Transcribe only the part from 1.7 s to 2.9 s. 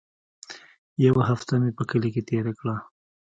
په کلي کښې تېره کړه.